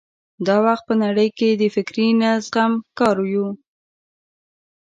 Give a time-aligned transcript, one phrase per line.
[0.45, 3.47] دا وخت په نړۍ کې د فکري نه زغم ښکار یو.